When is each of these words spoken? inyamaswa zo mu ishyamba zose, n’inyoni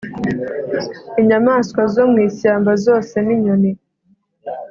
inyamaswa 1.19 1.81
zo 1.93 2.03
mu 2.11 2.17
ishyamba 2.27 2.71
zose, 2.85 3.15
n’inyoni 3.25 3.71